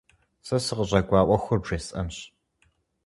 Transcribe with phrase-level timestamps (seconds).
[0.47, 2.17] Сэ сыкъыщӏэкӏуа ӏуэхур бжесӏэнщ.